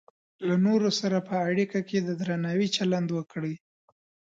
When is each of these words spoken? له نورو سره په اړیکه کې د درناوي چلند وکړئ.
له 0.47 0.55
نورو 0.65 0.89
سره 0.99 1.17
په 1.29 1.35
اړیکه 1.49 1.79
کې 1.89 1.97
د 2.01 2.09
درناوي 2.21 2.67
چلند 2.77 3.09
وکړئ. 3.17 3.53